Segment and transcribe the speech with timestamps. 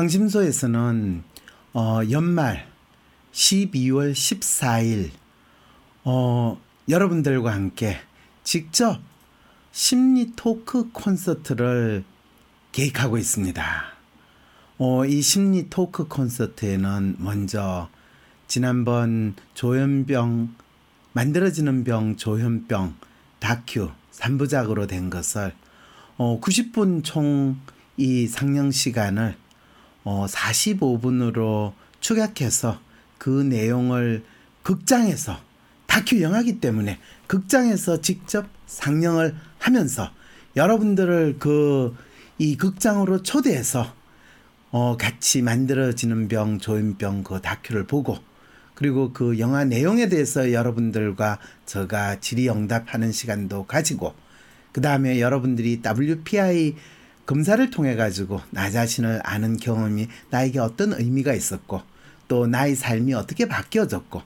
[0.00, 1.22] 황심소에서는
[1.74, 2.66] 어, 연말
[3.32, 5.10] 12월 14일
[6.04, 7.98] 어, 여러분들과 함께
[8.42, 8.98] 직접
[9.72, 12.04] 심리 토크 콘서트를
[12.72, 13.82] 계획하고 있습니다.
[14.78, 17.90] 어, 이 심리 토크 콘서트에는 먼저
[18.46, 20.54] 지난번 조현병
[21.12, 22.96] 만들어지는 병 조현병
[23.38, 25.52] 다큐 3부작으로 된 것을
[26.16, 27.60] 어, 90분 총
[28.00, 29.36] 이 상영 시간을
[30.04, 32.80] 어, 45분으로 축약해서
[33.18, 34.24] 그 내용을
[34.62, 35.38] 극장에서
[35.86, 40.10] 다큐 영화기 때문에 극장에서 직접 상영을 하면서
[40.56, 41.94] 여러분들을 그
[42.40, 43.94] 이 극장으로 초대해서
[44.70, 48.16] 어 같이 만들어지는 병 조현병 그 다큐를 보고
[48.74, 54.14] 그리고 그 영화 내용에 대해서 여러분들과 제가 질의응답하는 시간도 가지고
[54.72, 56.76] 그 다음에 여러분들이 WPI
[57.30, 61.80] 검사를 통해 가지고 나 자신을 아는 경험이 나에게 어떤 의미가 있었고
[62.26, 64.20] 또 나의 삶이 어떻게 바뀌어졌고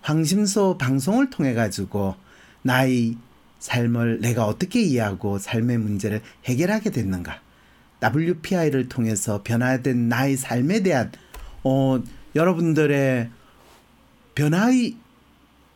[0.00, 2.16] 황심소 방송을 통해 가지고
[2.62, 3.16] 나의
[3.60, 7.40] 삶을 내가 어떻게 이해하고 삶의 문제를 해결하게 됐는가.
[8.02, 11.12] WPI를 통해서 변화된 나의 삶에 대한
[11.62, 12.02] 어,
[12.34, 13.30] 여러분들의
[14.34, 14.96] 변화의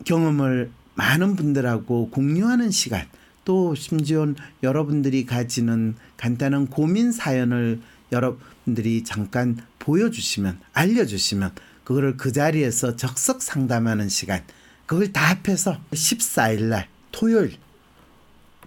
[0.05, 3.07] 경험을 많은 분들하고 공유하는 시간
[3.47, 4.27] 또 심지어
[4.65, 7.81] 여러분들이 가지는 간단한 고민 사연을
[8.11, 11.53] 여러분들이 잠깐 보여주시면 알려주시면
[11.85, 14.43] 그거를 그 자리에서 적석 상담하는 시간
[14.85, 17.57] 그걸 다 합해서 14일 날 토요일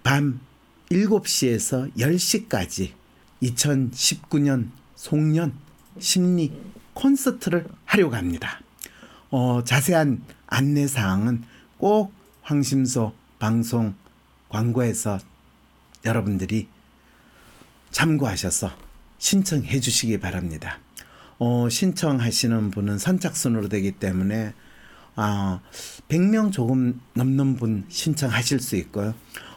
[0.02, 0.40] 밤
[0.90, 2.92] 7시에서 10시까지
[3.42, 5.52] 2019년 송년
[5.98, 6.52] 심리
[6.94, 8.60] 콘서트를 하려고 합니다.
[9.30, 11.44] 어, 자세한 안내 사항은
[11.76, 13.94] 꼭 황심소 방송
[14.50, 15.18] 광고에서
[16.04, 16.68] 여러분들이
[17.90, 18.70] 참고하셔서
[19.18, 20.78] 신청해 주시기 바랍니다.
[21.38, 24.52] 어, 신청하시는 분은 선착순으로 되기 때문에
[25.16, 25.60] 아,
[26.08, 29.14] 100명 조금 넘는 분 신청하실 수 있고요.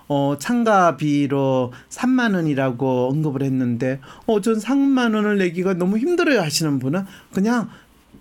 [0.08, 7.06] 어, 참가비로 3만 원이라고 언급을 했는데 어, 전 3만 원을 내기가 너무 힘들어요 하시는 분은
[7.34, 7.70] 그냥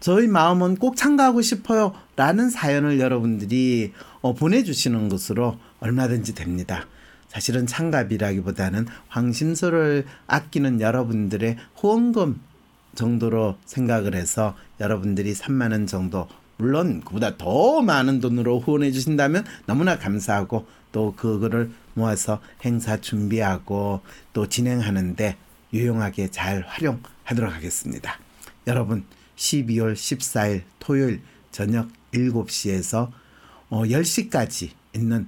[0.00, 6.86] 저희 마음은 꼭 참가하고 싶어요 라는 사연을 여러분들이 어, 보내주시는 것으로 얼마든지 됩니다.
[7.28, 12.40] 사실은 참가비라기보다는 황심소를 아끼는 여러분들의 후원금
[12.94, 16.28] 정도로 생각을 해서 여러분들이 3만 원 정도
[16.58, 24.02] 물론 그보다 더 많은 돈으로 후원해 주신다면 너무나 감사하고 또 그거를 모아서 행사 준비하고
[24.32, 25.36] 또 진행하는데
[25.72, 28.18] 유용하게 잘 활용하도록 하겠습니다.
[28.66, 29.04] 여러분
[29.36, 33.10] 12월 14일 토요일 저녁 7시에서
[33.72, 35.26] 어 10시까지 있는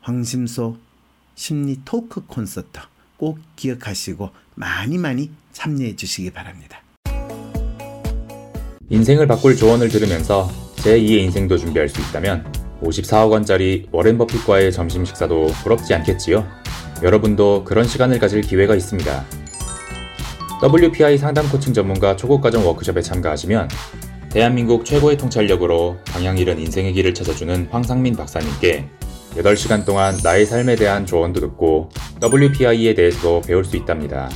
[0.00, 0.78] 황심소
[1.34, 2.80] 심리 토크 콘서트
[3.18, 6.82] 꼭 기억하시고 많이 많이 참여해 주시기 바랍니다.
[8.88, 12.50] 인생을 바꿀 조언을 들으면서 제2의 인생도 준비할 수 있다면
[12.80, 16.48] 54억 원짜리 워렌 버핏과의 점심 식사도 부럽지 않겠지요?
[17.02, 19.26] 여러분도 그런 시간을 가질 기회가 있습니다.
[20.62, 23.68] WPI 상담 코칭 전문가 초급과정 워크숍에 참가하시면
[24.30, 28.88] 대한민국 최고의 통찰력으로 방향 잃은 인생의 길을 찾아주는 황상민 박사님께
[29.34, 31.88] 8시간 동안 나의 삶에 대한 조언도 듣고
[32.22, 34.28] WPI에 대해서도 배울 수 있답니다.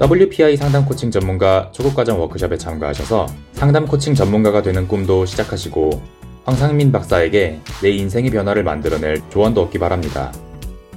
[0.00, 6.02] WPI 상담 코칭 전문가 초급과정 워크숍에 참가하셔서 상담 코칭 전문가가 되는 꿈도 시작하시고
[6.44, 10.32] 황상민 박사에게 내 인생의 변화를 만들어낼 조언도 얻기 바랍니다.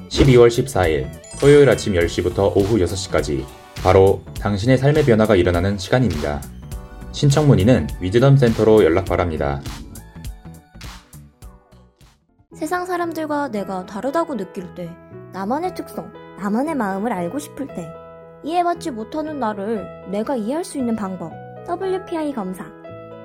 [0.10, 1.08] 12월 14일
[1.42, 3.44] 토요일 아침 10시부터 오후 6시까지
[3.84, 6.42] 바로 당신의 삶의 변화가 일어나는 시간입니다.
[7.18, 9.60] 신청 문의는 위즈덤 센터로 연락 바랍니다.
[12.54, 14.88] 세상 사람들과 내가 다르다고 느낄 때,
[15.34, 17.88] 나만의 특성, 나만의 마음을 알고 싶을 때,
[18.44, 21.34] 이해받지 못하는 나를 내가 이해할 수 있는 방법,
[21.68, 22.66] WPI 검사.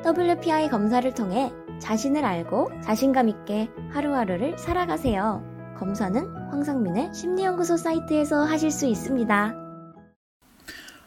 [0.06, 5.44] WPI 검사를 통해 자신을 알고 자신감 있게 하루하루를 살아가세요.
[5.76, 9.61] 검사는 황상민의 심리연구소 사이트에서 하실 수 있습니다.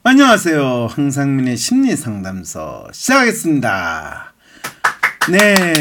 [0.07, 0.89] 안녕하세요.
[0.91, 4.35] 황상민의 심리상담소 시작하겠습니다.
[5.31, 5.73] 네.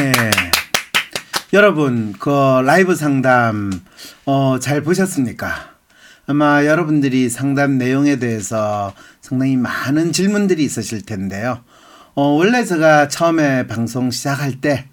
[1.52, 2.31] 여러분, 그
[2.64, 3.70] 라이브 상담,
[4.25, 5.75] 어, 잘 보셨습니까?
[6.26, 11.62] 아마 여러분들이 상담 내용에 대해서 상당히 많은 질문들이 있으실 텐데요.
[12.14, 14.88] 어, 원래 제가 처음에 방송 시작할 때,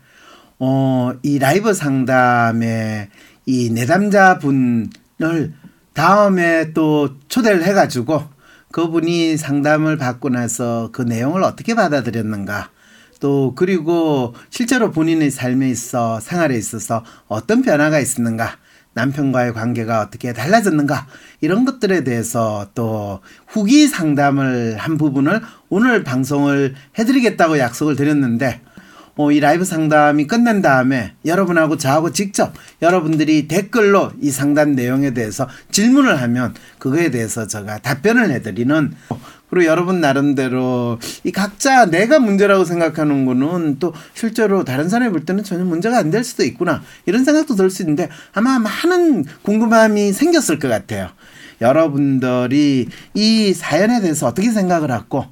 [0.60, 3.08] 어, 이 라이브 상담에
[3.46, 5.54] 이 내담자 분을
[5.94, 8.41] 다음에 또 초대를 해가지고
[8.72, 12.70] 그분이 상담을 받고 나서 그 내용을 어떻게 받아들였는가.
[13.20, 18.58] 또 그리고 실제로 본인의 삶에 있어 생활에 있어서 어떤 변화가 있었는가
[18.94, 21.08] 남편과의 관계가 어떻게 달라졌는가
[21.40, 28.71] 이런 것들에 대해서 또 후기 상담을 한 부분을 오늘 방송을 해드리겠다고 약속을 드렸는데 어,
[29.30, 36.20] 이 라이브 상담이 끝난 다음에 여러분하고 저하고 직접 여러분들이 댓글로 이 상담 내용에 대해서 질문을
[36.22, 38.94] 하면 그거에 대해서 제가 답변을 해드리는
[39.50, 45.44] 그리고 여러분 나름대로 이 각자 내가 문제라고 생각하는 거는 또 실제로 다른 사람이 볼 때는
[45.44, 50.58] 전혀 문제가 안 될 수도 있구나 이런 생각도 들 수 있는데 아마 많은 궁금함이 생겼을
[50.60, 51.10] 것 같아요.
[51.60, 55.26] 여러분들이 이 사연에 대해서 어떻게 생각을 하고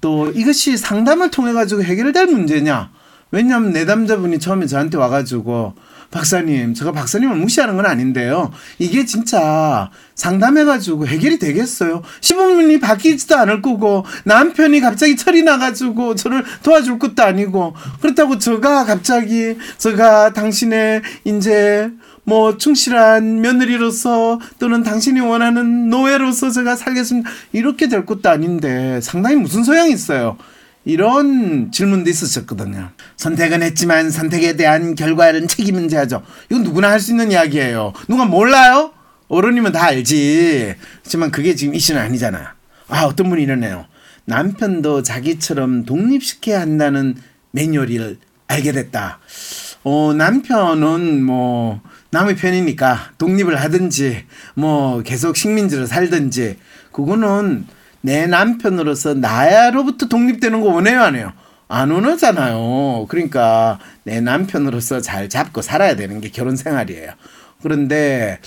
[0.00, 2.90] 또 이것이 상담을 통해 가지고 해결될 문제냐?
[3.30, 5.74] 왜냐하면 내담자분이 처음에 저한테 와가지고
[6.10, 8.52] 박사님, 제가 박사님을 무시하는 건 아닌데요.
[8.78, 12.02] 이게 진짜 상담해가지고 해결이 되겠어요.
[12.20, 19.56] 시부모님이 바뀌지도 않을 거고, 남편이 갑자기 철이 나가지고 저를 도와줄 것도 아니고, 그렇다고 제가 갑자기,
[19.78, 21.90] 제가 당신의 이제
[22.24, 27.30] 뭐 충실한 며느리로서 또는 당신이 원하는 노예로서 제가 살겠습니다.
[27.52, 30.36] 이렇게 될 것도 아닌데 상당히 무슨 소양이 있어요.
[30.86, 32.90] 이런 질문도 있었었거든요.
[33.16, 36.22] 선택은 했지만 선택에 대한 결과는 책임은 져야죠.
[36.48, 37.92] 이건 누구나 할 수 있는 이야기예요.
[38.08, 38.92] 누가 몰라요?
[39.28, 40.76] 어른이면 다 알지.
[41.04, 42.54] 하지만 그게 지금 이슈는 아니잖아.
[42.88, 43.86] 아, 어떤 분이 이러네요.
[44.26, 47.16] 남편도 자기처럼 독립시켜야 한다는
[47.50, 49.18] 매뉴얼을 알게 됐다.
[49.82, 51.80] 어, 남편은 뭐,
[52.10, 54.24] 남의 편이니까 독립을 하든지,
[54.54, 56.58] 뭐, 계속 식민지로 살든지,
[56.92, 57.66] 그거는
[58.06, 61.32] 내 남편으로서 나로부터 독립되는 거 원해요, 안 해요?
[61.66, 63.06] 안 원하잖아요.
[63.08, 67.10] 그러니까 내 남편으로서 잘 잡고 살아야 되는 게 결혼 생활이에요.
[67.60, 68.38] 그런데,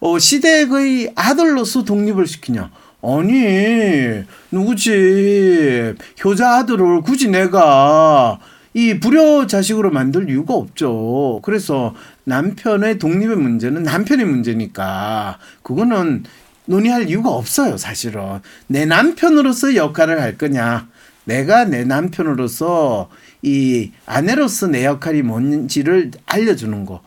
[0.00, 2.72] 어, 시댁의 아들로서 독립을 시키냐?
[3.02, 5.94] 아니, 누구지?
[6.24, 8.40] 효자 아들을 굳이 내가
[8.76, 11.38] 이 불효 자식으로 만들 이유가 없죠.
[11.44, 11.94] 그래서
[12.24, 16.24] 남편의 독립의 문제는 남편의 문제니까 그거는
[16.66, 18.40] 논의할 이유가 없어요, 사실은.
[18.66, 20.88] 내 남편으로서 역할을 할 거냐.
[21.24, 23.10] 내가 내 남편으로서
[23.42, 27.02] 이 아내로서 내 역할이 뭔지를 알려주는 거.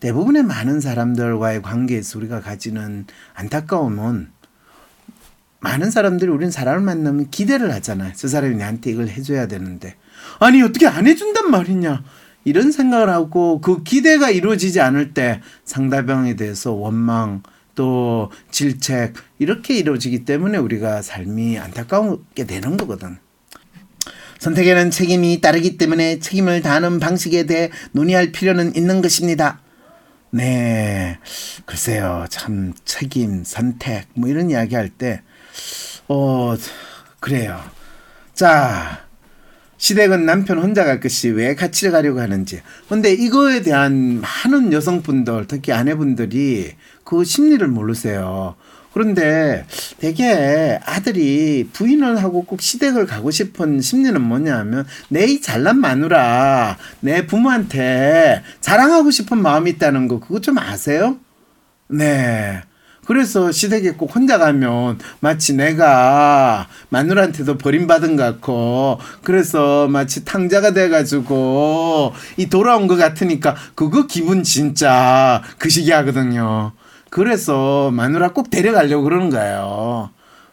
[0.00, 4.30] 대부분의 많은 사람들과의 관계에서 우리가 가지는 안타까움은
[5.60, 8.12] 많은 사람들이 우리는 사람을 만나면 기대를 하잖아요.
[8.16, 9.96] 저 사람이 나한테 이걸 해줘야 되는데.
[10.38, 12.02] 아니, 어떻게 안 해준단 말이냐.
[12.44, 17.42] 이런 생각을 하고 그 기대가 이루어지지 않을 때 상대방에 대해서 원망,
[17.74, 23.18] 또 질책 이렇게 이루어지기 때문에 우리가 삶이 안타까우게 되는 거거든.
[24.38, 29.60] 선택에는 책임이 따르기 때문에 책임을 다하는 방식에 대해 논의할 필요는 있는 것입니다.
[30.30, 31.18] 네.
[31.66, 32.24] 글쎄요.
[32.30, 35.22] 참 책임, 선택 뭐 이런 이야기 할 때
[36.08, 36.56] 어,
[37.20, 37.60] 그래요.
[38.34, 39.06] 자,
[39.76, 42.62] 시댁은 남편 혼자 갈 것이 왜 같이 가려고 하는지.
[42.88, 46.72] 근데 이거에 대한 많은 여성분들, 특히 아내분들이
[47.10, 48.54] 그 심리를 모르세요.
[48.94, 49.66] 그런데
[49.98, 57.26] 되게 아들이 부인을 하고 꼭 시댁을 가고 싶은 심리는 뭐냐면 내 이 잘난 마누라 내
[57.26, 61.16] 부모한테 자랑하고 싶은 마음이 있다는 거 그거 좀 아세요?
[61.88, 62.62] 네.
[63.06, 72.12] 그래서 시댁에 꼭 혼자 가면 마치 내가 마누라한테도 버림받은 것 같고 그래서 마치 탕자가 돼가지고
[72.36, 76.70] 이 돌아온 것 같으니까 그거 기분 진짜 그 시기 하거든요.
[77.10, 80.10] 그래서 마누라 꼭 데려가려고 그러는 거예요.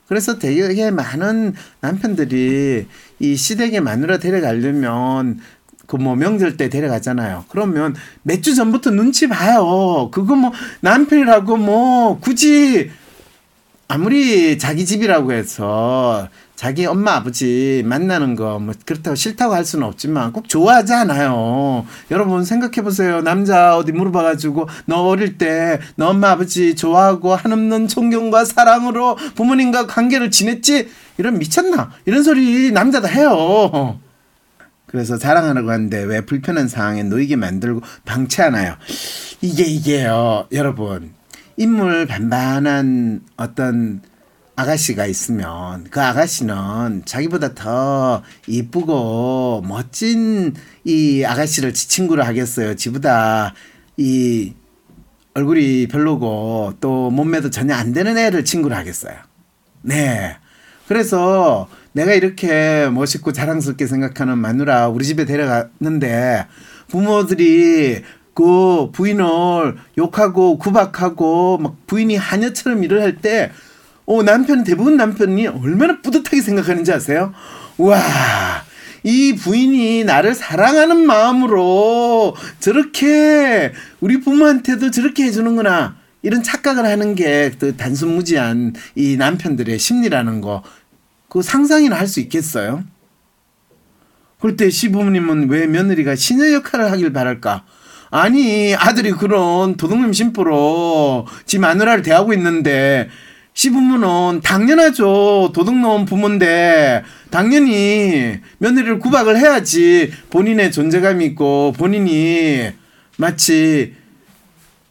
[0.08, 2.88] 그래서 되게 많은 남편들이
[3.20, 5.40] 이 시댁에 마누라 데려가려면
[5.88, 7.46] 그 뭐 명절 때 데려가잖아요.
[7.50, 10.10] 그러면 몇 주 전부터 눈치 봐요.
[10.12, 12.92] 그거 뭐 남편이라고 뭐 굳이
[13.88, 20.34] 아무리 자기 집이라고 해서 자기 엄마 아버지 만나는 거 뭐 그렇다고 싫다고 할 수는 없지만
[20.34, 21.86] 꼭 좋아하지 않아요.
[22.10, 23.22] 여러분 생각해 보세요.
[23.22, 29.86] 남자 어디 물어봐 가지고 너 어릴 때 너 엄마 아버지 좋아하고 한없는 존경과 사랑으로 부모님과
[29.86, 30.90] 관계를 지냈지?
[31.20, 31.92] 이런 미쳤나?
[32.06, 34.00] 이런 소리 남자 다 해요.
[34.88, 38.76] 그래서 자랑하려고 하는데 왜 불편한 상황에 놓이게 만들고 방치하나요?
[39.42, 40.48] 이게 이게요.
[40.52, 41.14] 여러분
[41.58, 44.02] 인물 반반한 어떤
[44.58, 52.76] 아가씨가 있으면 그 아가씨는 자기보다 더 이쁘고 멋진 이 아가씨를 지 친구로 하겠어요.
[52.76, 53.54] 지보다
[53.98, 54.56] 이
[55.36, 59.14] 얼굴이 별로고 또 몸매도 전혀 안 되는 애를 친구로 하겠어요.
[59.84, 60.36] 네.
[60.88, 66.48] 그래서 내가 이렇게 멋있고 자랑스럽게 생각하는 마누라 우리 집에 데려갔는데
[66.88, 68.02] 부모들이
[68.34, 73.52] 그 부인을 욕하고 구박하고 막 부인이 하녀처럼 일을 할 때
[74.08, 77.34] 어, 남편, 대부분 남편이 얼마나 뿌듯하게 생각하는지 아세요?
[77.78, 78.02] 와,
[79.04, 85.98] 이 부인이 나를 사랑하는 마음으로 저렇게 우리 부모한테도 저렇게 해주는구나.
[86.24, 90.64] 이런 착각을 하는 게 그 단순무지한 이 남편들의 심리라는 거,
[91.28, 92.84] 그 상상이나 할 수 있겠어요?
[94.40, 97.66] 그럴 때 시부모님은 왜 며느리가 시녀 역할을 하길 바랄까?
[98.10, 103.10] 아니, 아들이 그런 도둑놈 심보로 지 마누라를 대하고 있는데,
[103.58, 105.52] 시부모는 당연하죠.
[105.52, 112.72] 도둑놈 부모인데, 당연히 며느리를 구박을 해야지 본인의 존재감이 있고, 본인이
[113.18, 113.96] 마치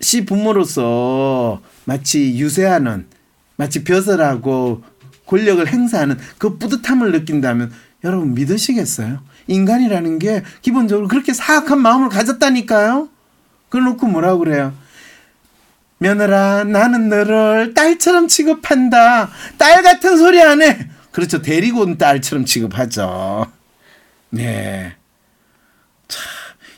[0.01, 3.07] 시부모로서 마치 유세하는,
[3.55, 4.83] 마치 벼슬하고
[5.27, 7.71] 권력을 행사하는 그 뿌듯함을 느낀다면,
[8.03, 9.21] 여러분 믿으시겠어요?
[9.47, 13.11] 인간이라는 게 기본적으로 그렇게 사악한 마음을 가졌다니까요?
[13.69, 14.75] 그래놓고 뭐라고 그래요?
[15.99, 19.31] 며느라, 나는 너를 딸처럼 취급한다.
[19.57, 20.89] 딸 같은 소리 안 해.
[21.11, 21.41] 그렇죠.
[21.41, 23.47] 데리고 온 딸처럼 취급하죠.
[24.31, 24.95] 네.
[26.09, 26.23] 참,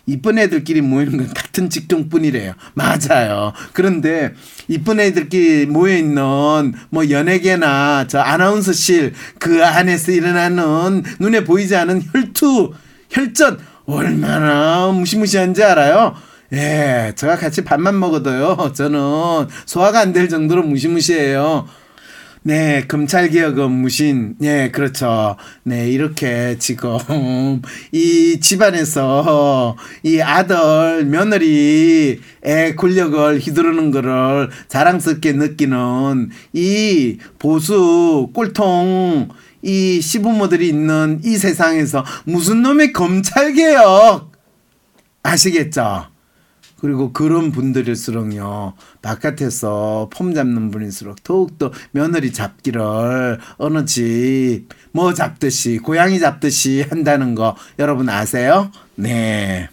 [0.07, 2.55] 이쁜 애들끼리 모이는 건 같은 직종뿐이래요.
[2.75, 3.53] 맞아요.
[3.73, 4.33] 그런데
[4.69, 12.73] 이쁜 애들끼리 모여 있는 뭐 연예계나 저 아나운서실 그 안에서 일어나는 눈에 보이지 않은 혈투,
[13.11, 16.15] 혈전 얼마나 무시무시한지 알아요?
[16.53, 21.67] 예, 제가 같이 밥만 먹어도요, 저는 소화가 안 될 정도로 무시무시해요.
[22.43, 24.35] 네, 검찰개혁은 무신.
[24.43, 25.37] 예, 그렇죠.
[25.65, 27.61] 네, 이렇게 지금
[27.93, 39.29] 이 집안에서 이 아들, 며느리 의 권력을 휘두르는 거를 자랑스럽게 느끼는 이 보수 꼴통
[39.61, 44.33] 이 시부모들이 있는 이 세상에서 무슨 놈의 검찰개혁
[45.23, 46.07] 아시겠죠?
[46.81, 56.21] 그리고 그런 분들일수록요, 바깥에서 폼 잡는 분일수록 더욱더 며느리 잡기를 어느 집, 뭐 잡듯이, 고양이
[56.21, 58.71] 잡듯이 한다는 거 여러분 아세요?
[58.95, 59.69] 네.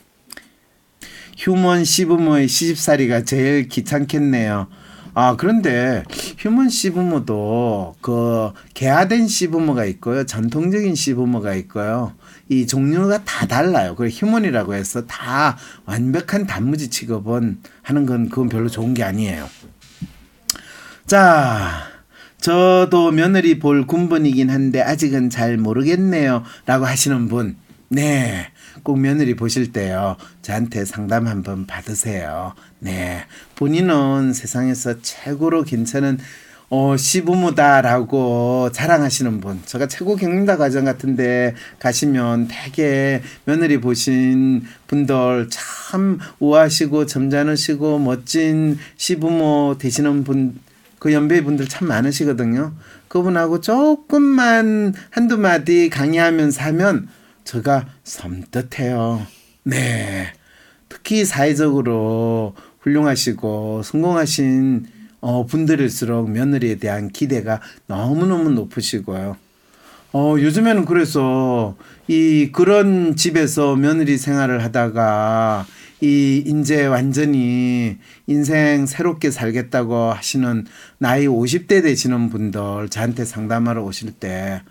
[1.38, 4.68] 휴먼 시부모의 시집살이가 제일 귀찮겠네요.
[5.14, 6.04] 아, 그런데
[6.38, 10.26] 휴먼 시부모도 그 개화된 시부모가 있고요.
[10.26, 12.14] 전통적인 시부모가 있고요.
[12.48, 13.96] 이 종류가 다 달라요.
[13.96, 19.50] 그 휴먼이라고 해서 다 완벽한 단무지 취급은 하는 건 그건 별로 좋은 게 아니에요.
[21.08, 21.88] 자,
[22.40, 26.44] 저도 며느리 볼 군번이긴 한데 아직은 잘 모르겠네요.
[26.66, 27.56] 라고 하시는 분.
[27.90, 28.52] 네.
[28.84, 30.16] 꼭 며느리 보실 때요.
[30.42, 32.54] 저한테 상담 한번 받으세요.
[32.80, 33.26] 네.
[33.56, 36.20] 본인은 세상에서 최고로 괜찮은
[36.70, 39.62] 어, 시부모다라고 자랑하시는 분.
[39.66, 49.76] 제가 최고 경림다 과정 같은데 가시면 되게 며느리 보신 분들 참 우아하시고 점잖으시고 멋진 시부모
[49.78, 50.60] 되시는 분,
[50.98, 52.74] 그 연배 분들 참 많으시거든요.
[53.08, 57.08] 그분하고 조금만 한두 마디 강의하면서 하면
[57.44, 59.26] 제가 섬뜩해요.
[59.64, 60.34] 네.
[60.90, 69.38] 특히 사회적으로 훌륭하시고 성공하신 어, 분들일수록 며느리에 대한 기대가 너무너무 높으시고요.
[70.14, 71.76] 어, 요즘에는 그래서
[72.08, 75.66] 이 그런 집에서 며느리 생활을 하다가
[76.02, 80.66] 이 이제 완전히 인생 새롭게 살겠다고 하시는
[81.00, 84.62] 나이 50대 되시는 분들 저한테 상담하러 오실 때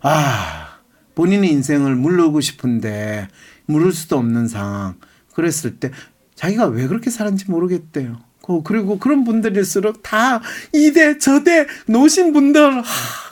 [0.00, 0.78] 아,
[1.14, 3.28] 본인의 인생을 물르고 싶은데
[3.66, 4.94] 물을 수도 없는 상황.
[5.32, 5.90] 그랬을 때
[6.34, 8.20] 자기가 왜 그렇게 살았는지 모르겠대요.
[8.64, 10.40] 그리고 그런 분들일수록 다
[10.72, 12.78] 이대 저대 노신 분들.
[12.78, 12.82] 하,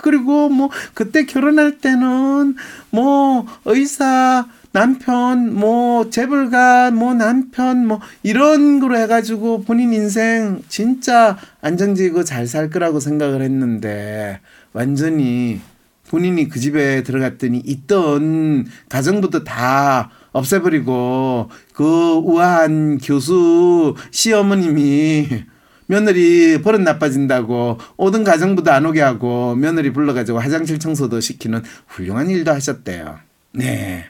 [0.02, 2.56] 그리고 뭐 그때 결혼할 때는
[2.90, 12.24] 뭐 의사 남편 뭐 재벌가 뭐 남편 뭐 이런 거로 해가지고 본인 인생 진짜 안정지고
[12.24, 14.40] 잘 살 거라고 생각을 했는데
[14.72, 15.60] 완전히
[16.08, 21.84] 본인이 그 집에 들어갔더니 있던 가정부터 다 없애버리고 그
[22.24, 25.44] 우아한 교수 시어머님이
[25.86, 32.50] 며느리 버릇 나빠진다고 오던 가정부도 안 오게 하고 며느리 불러가지고 화장실 청소도 시키는 훌륭한 일도
[32.50, 33.18] 하셨대요.
[33.52, 34.06] 네.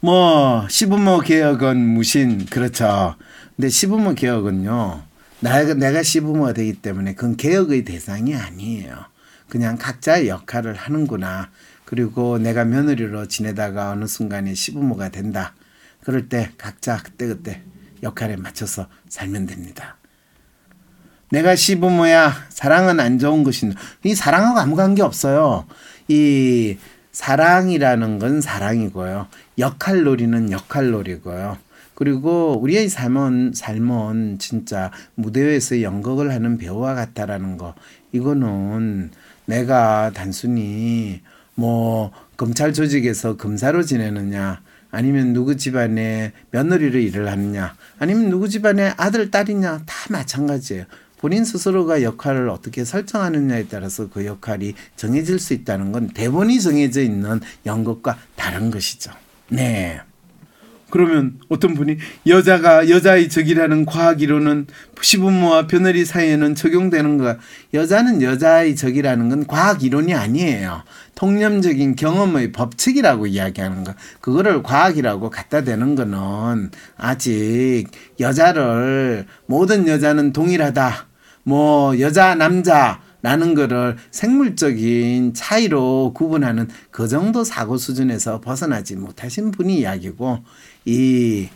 [0.00, 3.16] 뭐 시부모 개혁은 무신 그렇죠.
[3.56, 5.02] 근데 시부모 개혁은요.
[5.40, 8.94] 내가 내가 시부모가 되기 때문에 그건 개혁의 대상이 아니에요.
[9.48, 11.50] 그냥 각자의 역할을 하는구나.
[11.90, 15.54] 그리고 내가 며느리로 지내다가 어느 순간에 시부모가 된다.
[16.04, 17.62] 그럴 때 각자 그때그때
[18.04, 19.96] 역할에 맞춰서 살면 됩니다.
[21.32, 22.32] 내가 시부모야.
[22.48, 23.74] 사랑은 안 좋은 것인이
[24.14, 25.66] 사랑하고 아무 관계 없어요.
[26.06, 26.78] 이
[27.10, 29.26] 사랑이라는 건 사랑이고요.
[29.58, 31.58] 역할놀이는 역할놀이고요.
[31.96, 37.74] 그리고 우리의 삶은 삶은 진짜 무대 에서 연극을 하는 배우와 같다라는 거.
[38.12, 39.10] 이거는
[39.46, 41.22] 내가 단순히
[41.54, 49.30] 뭐 검찰 조직에서 검사로 지내느냐 아니면 누구 집안에 며느리로 일을 하느냐 아니면 누구 집안에 아들
[49.30, 50.84] 딸이냐 다 마찬가지예요.
[51.18, 57.40] 본인 스스로가 역할을 어떻게 설정하느냐에 따라서 그 역할이 정해질 수 있다는 건 대본이 정해져 있는
[57.66, 59.12] 연극과 다른 것이죠.
[59.48, 60.00] 네.
[60.90, 64.66] 그러면 어떤 분이 여자가 여자의 적이라는 과학 이론은
[65.00, 67.36] 시부모와 며느리 사이에는 적용되는 거
[67.72, 70.82] 여자는 여자의 적이라는 건 과학 이론이 아니에요.
[71.14, 73.94] 통념적인 경험의 법칙이라고 이야기하는 거.
[74.20, 77.86] 그거를 과학이라고 갖다 대는 거는 아직
[78.18, 81.06] 여자를 모든 여자는 동일하다.
[81.42, 89.78] 뭐 여자 남자 라는 거를 생물적인 차이로 구분하는 그 정도 사고 수준에서 벗어나지 못하신 분이
[89.80, 90.38] 이야기고
[90.86, 91.48] 이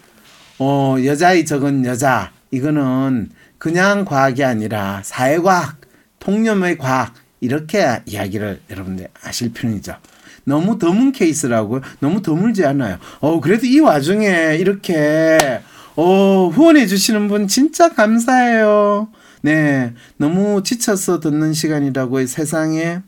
[0.58, 5.80] 어, 여자의 적은 여자 이거는 그냥 과학이 아니라 사회과학,
[6.18, 9.96] 통념의 과학 이렇게 이야기를 여러분들 아실 필요이죠.
[10.44, 12.98] 너무 드문 케이스라고 너무 드물지 않아요.
[13.20, 15.60] 어 그래도 이 와중에 이렇게
[15.96, 19.08] 어 후원해 주시는 분 진짜 감사해요.
[19.44, 23.02] 네, 너무 지쳐서 듣는 시간이라고 세상에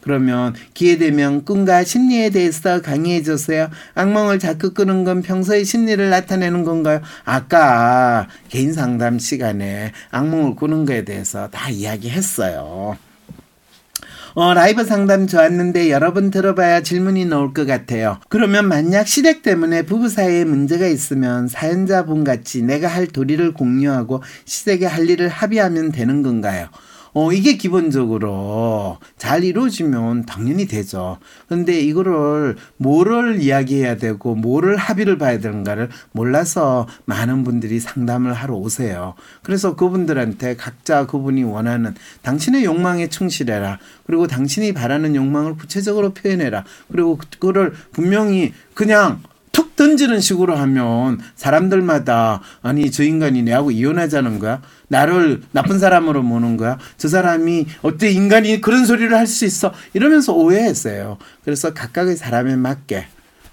[0.00, 3.70] 그러면 기회 되면 꿈과 심리에 대해서 강의해 주세요.
[3.94, 7.02] 악몽을 자꾸 꾸는 건 평소의 심리를 나타내는 건가요?
[7.24, 12.96] 아까 개인 상담 시간에 악몽을 꾸는 거에 대해서 다 이야기했어요.
[14.38, 18.18] 어, 라이브 상담 좋았는데 여러 분 들어봐야 질문이 나올 것 같아요.
[18.28, 24.84] 그러면 만약 시댁 때문에 부부 사이에 문제가 있으면 사연자분 같이 내가 할 도리를 공유하고 시댁에
[24.84, 26.68] 할 일을 합의하면 되는 건가요?
[27.18, 31.16] 어, 이게 기본적으로 잘 이루어지면 당연히 되죠.
[31.48, 39.14] 근데 이거를 뭐를 이야기해야 되고 뭐를 합의를 봐야 되는가를 몰라서 많은 분들이 상담을 하러 오세요.
[39.42, 43.78] 그래서 그분들한테 각자 그분이 원하는 당신의 욕망에 충실해라.
[44.06, 46.64] 그리고 당신이 바라는 욕망을 구체적으로 표현해라.
[46.92, 49.22] 그리고 그거를 분명히 그냥
[49.56, 54.60] 툭 던지는 식으로 하면 사람들마다 아니 저 인간이 내하고 이혼하자는 거야?
[54.88, 56.78] 나를 나쁜 사람으로 보는 거야?
[56.98, 59.72] 저 사람이 어때 인간이 그런 소리를 할 수 있어?
[59.94, 61.16] 이러면서 오해했어요.
[61.42, 63.06] 그래서 각각의 사람에 맞게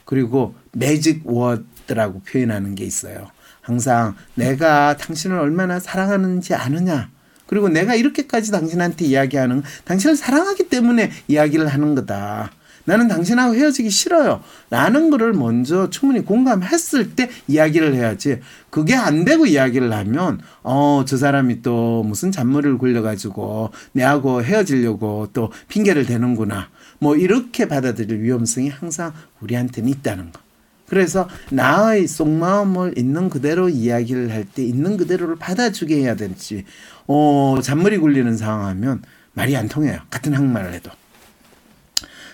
[0.03, 3.27] 그리고 매직 워드라고 표현하는 게 있어요.
[3.61, 7.09] 항상 내가 당신을 얼마나 사랑하는지 아느냐?
[7.47, 12.51] 그리고 내가 이렇게까지 당신한테 이야기하는 당신을 사랑하기 때문에 이야기를 하는 거다.
[12.85, 14.41] 나는 당신하고 헤어지기 싫어요.
[14.69, 18.39] 라는 거를 먼저 충분히 공감했을 때 이야기를 해야지.
[18.69, 25.51] 그게 안 되고 이야기를 하면, 어, 저 사람이 또 무슨 잔머리를 굴려가지고 내하고 헤어지려고 또
[25.69, 26.69] 핑계를 대는구나.
[26.99, 30.41] 뭐 이렇게 받아들일 위험성이 항상 우리한테는 있다는 거.
[30.87, 36.65] 그래서 나의 속마음을 있는 그대로 이야기를 할 때 있는 그대로를 받아주게 해야 될지,
[37.07, 39.01] 어, 잔머리 굴리는 상황하면
[39.33, 39.99] 말이 안 통해요.
[40.09, 40.91] 같은 한말을 해도.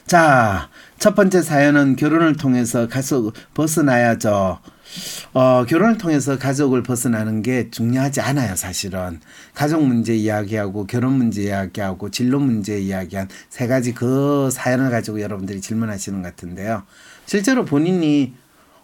[0.10, 4.58] 자, 첫 번째 사연은 결혼을 통해서 가족 벗어나야죠.
[5.36, 9.20] 어, 결혼을 통해서 가족을 벗어나는 게 중요하지 않아요, 사실은.
[9.54, 15.62] 가족 문제 이야기하고, 결혼 문제 이야기하고, 진로 문제 이야기한 세 가지 그 사연을 가지고 여러분들이
[15.62, 16.82] 질문하시는 것 같은데요.
[17.28, 18.34] 실제로 본인이,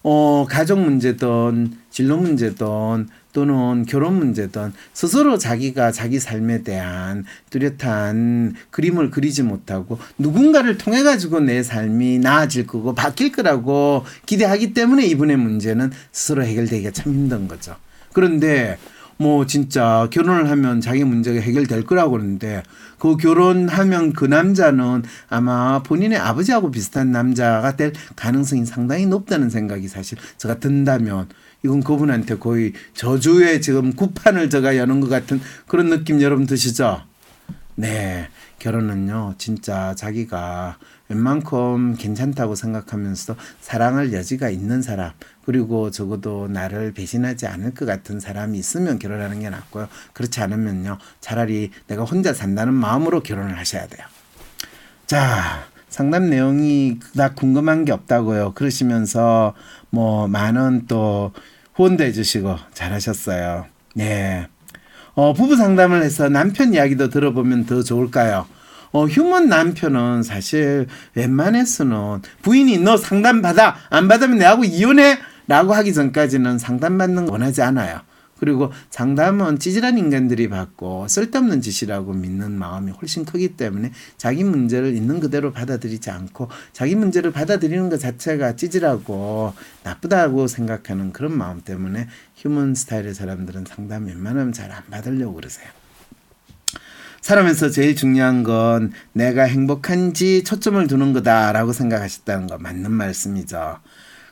[0.04, 9.12] 어, 가족 문제든, 진로 문제든, 또는 결혼 문제든 스스로 자기가 자기 삶에 대한 뚜렷한 그림을
[9.12, 15.92] 그리지 못하고 누군가를 통해 가지고 내 삶이 나아질 거고 바뀔 거라고 기대하기 때문에 이분의 문제는
[16.14, 17.76] 스스로 해결되기가 참 힘든 거죠.
[18.14, 18.78] 그런데
[19.18, 22.64] 뭐 진짜 결혼을 하면 자기 문제가 해결될 거라고 그러는데
[23.00, 30.18] 그 결혼하면 그 남자는 아마 본인의 아버지하고 비슷한 남자가 될 가능성이 상당히 높다는 생각이 사실
[30.38, 31.28] 제가 든다면
[31.66, 37.02] 이건 그분한테 거의 저주의 지금 구판을 제가 여는 것 같은 그런 느낌 여러분 드시죠?
[37.76, 38.30] 네.
[38.60, 40.78] 결혼은요, 진짜 자기가
[41.10, 45.12] 웬만큼 괜찮다고 생각하면서 사랑할 여지가 있는 사람,
[45.46, 49.88] 그리고 적어도 나를 배신하지 않을 것 같은 사람이 있으면 결혼하는 게 낫고요.
[50.14, 54.08] 그렇지 않으면요, 차라리 내가 혼자 산다는 마음으로 결혼을 하셔야 돼요.
[55.06, 58.54] 자, 상담 내용이 나 궁금한 게 없다고요.
[58.54, 59.54] 그러시면서
[59.92, 61.32] 뭐 많은 또
[61.76, 63.66] 후원도 해주시고 잘하셨어요.
[63.96, 64.48] 네.
[65.14, 68.48] 어, 부부 상담을 해서 남편 이야기도 들어보면 더 좋을까요?
[68.92, 75.94] 어, 휴먼 남편은 사실 웬만해서는 부인이 너 상담 받아 안 받으면 내하고 이혼해 라고 하기
[75.94, 78.02] 전까지는 상담받는 거 원하지 않아요.
[78.38, 85.20] 그리고 상담은 찌질한 인간들이 받고 쓸데없는 짓이라고 믿는 마음이 훨씬 크기 때문에 자기 문제를 있는
[85.20, 92.76] 그대로 받아들이지 않고 자기 문제를 받아들이는 것 자체가 찌질하고 나쁘다고 생각하는 그런 마음 때문에 휴먼
[92.76, 95.68] 스타일의 사람들은 상담 웬만하면 잘 안 받으려고 그러세요.
[97.22, 103.80] 살아면서 제일 중요한 건 내가 행복한지 초점을 두는 거다라고 생각하셨다는 거 맞는 말씀이죠.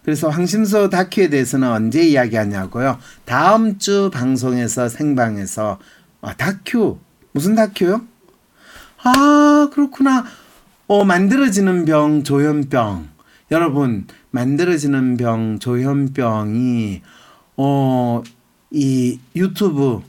[0.04, 3.00] 그래서 황심소 다큐에 대해서는 언제 이야기하냐고요?
[3.26, 5.80] 다음 주 방송에서 생방에서
[6.22, 7.00] 아, 다큐
[7.32, 8.02] 무슨 다큐요?
[9.04, 10.26] 아 그렇구나.
[10.88, 13.08] 어 만들어지는 병 조현병
[13.52, 17.02] 여러분 만들어지는 병 조현병이
[17.58, 18.24] 어
[18.74, 20.02] 이 유튜브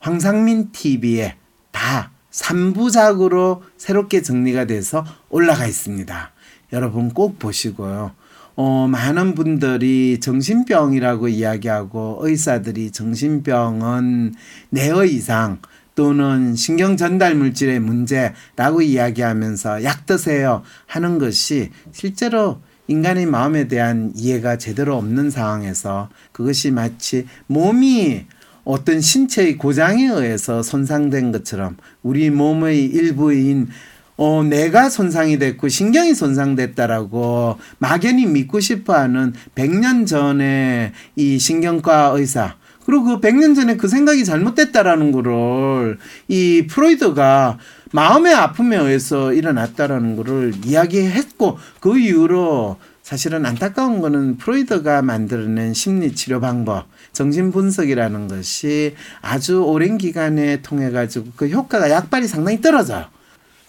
[0.00, 1.36] 황상민 TV에
[1.70, 6.32] 다 3부작으로 새롭게 정리가 돼서 올라가 있습니다.
[6.72, 8.10] 여러분 꼭 보시고요.
[8.56, 14.34] 어, 많은 분들이 정신병이라고 이야기하고 의사들이 정신병은
[14.70, 15.58] 뇌의 이상
[15.94, 24.56] 또는 신경 전달 물질의 문제라고 이야기하면서 약 드세요 하는 것이 실제로 인간의 마음에 대한 이해가
[24.56, 28.24] 제대로 없는 상황에서 그것이 마치 몸이
[28.64, 33.68] 어떤 신체의 고장에 의해서 손상된 것처럼 우리 몸의 일부인
[34.16, 42.54] 어, 내가 손상이 됐고 신경이 손상됐다라고 막연히 믿고 싶어 하는 100년 전에 이 신경과 의사,
[42.86, 45.98] 그리고 그 100년 전에 그 생각이 잘못됐다라는 거를
[46.28, 47.58] 이 프로이드가
[47.92, 56.40] 마음의 아픔에 의해서 일어났다라는 거를 이야기했고 그 이후로 사실은 안타까운 거는 프로이드가 만들어낸 심리 치료
[56.40, 63.06] 방법, 정신 분석이라는 것이 아주 오랜 기간에 통해 가지고 그 효과가 약발이 상당히 떨어져요.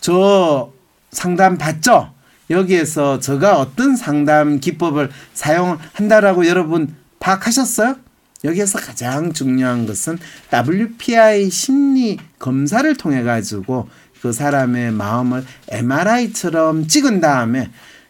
[0.02, 0.72] 저
[1.12, 2.12] 상담 받죠?
[2.50, 7.96] 여기에서 제가 어떤 상담 기법을 사용한다라고 여러분 파악하셨어요?
[8.44, 10.18] 여기에서 가장 중요한 것은
[10.54, 13.90] WPI 심리 검사를 통해 가지고
[14.22, 17.70] 그 사람의 마음을 MRI처럼 찍은 다음에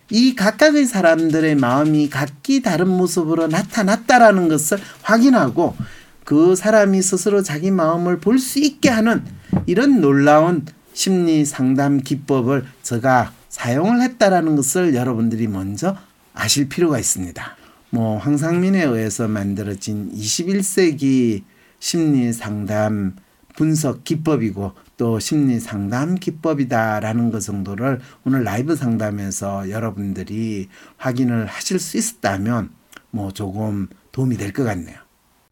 [0.10, 5.76] 이 각각의 사람들의 마음이 각기 다른 모습으로 나타났다라는 것을 확인하고
[6.24, 9.24] 그 사람이 스스로 자기 마음을 볼 수 있게 하는
[9.66, 10.66] 이런 놀라운
[11.02, 15.96] 심리 상담 기법을 제가 사용을 했다라는 것을 여러분들이 먼저
[16.34, 17.56] 아실 필요가 있습니다.
[17.92, 21.44] 뭐 황상민에 의해서 만들어진 21세기
[21.78, 23.16] 심리 상담
[23.56, 31.98] 분석 기법이고 또 심리 상담 기법이다라는 것 정도를 오늘 라이브 상담에서 여러분들이 확인을 하실 수
[31.98, 32.72] 있었다면
[33.12, 34.98] 뭐 조금 도움이 될 것 같네요.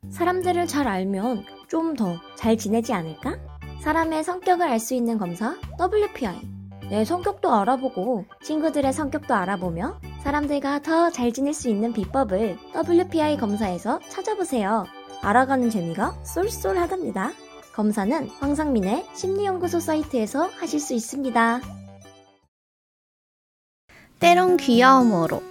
[0.09, 3.37] 사람들을 잘 알면 좀 더 잘 지내지 않을까?
[3.81, 6.55] 사람의 성격을 알 수 있는 검사 WPI.
[6.89, 13.99] 내 성격도 알아보고 친구들의 성격도 알아보며 사람들과 더 잘 지낼 수 있는 비법을 WPI 검사에서
[14.09, 14.85] 찾아보세요.
[15.21, 17.31] 알아가는 재미가 쏠쏠하답니다.
[17.73, 21.61] 검사는 황상민의 심리연구소 사이트에서 하실 수 있습니다.
[24.19, 25.41] 때론 귀여움으로,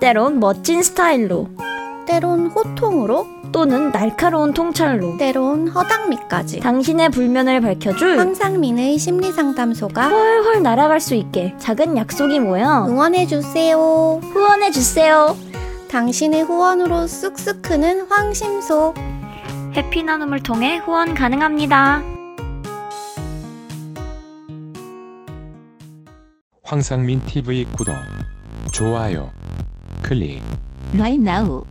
[0.00, 1.48] 때론 멋진 스타일로,
[2.06, 11.14] 때론 호통으로, 또는 날카로운 통찰로 때론 허당미까지 당신의 불면을 밝혀줄 황상민의 심리상담소가 훨훨 날아갈 수
[11.14, 13.76] 있게 작은 약속이 모여 응원해주세요.
[14.22, 15.36] 후원해주세요.
[15.88, 18.94] 당신의 후원으로 쑥쑥 크는 황심소.
[19.76, 22.02] 해피 나눔을 통해 후원 가능합니다.
[26.64, 27.94] 황상민 TV 구독,
[28.72, 29.30] 좋아요,
[30.02, 30.42] 클릭.
[30.94, 31.66] ないなお。